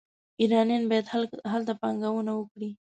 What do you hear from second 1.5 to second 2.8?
هلته پانګونه وکړي.